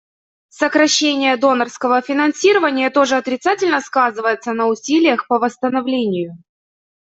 [0.49, 6.39] Сокращение донорского финансирования тоже отрицательно сказывается на усилиях по восстановлению.